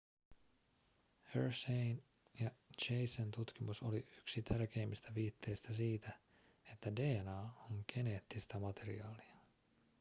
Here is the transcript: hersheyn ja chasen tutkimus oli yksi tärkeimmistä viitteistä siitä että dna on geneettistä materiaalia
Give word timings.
hersheyn 1.33 1.99
ja 2.39 2.49
chasen 2.81 3.31
tutkimus 3.31 3.81
oli 3.81 4.05
yksi 4.17 4.41
tärkeimmistä 4.41 5.15
viitteistä 5.15 5.73
siitä 5.73 6.11
että 6.71 6.95
dna 6.95 7.49
on 7.69 7.83
geneettistä 7.93 8.59
materiaalia 8.59 9.35